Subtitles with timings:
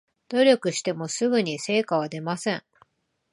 [0.29, 2.63] 努力してもすぐに成果は出ません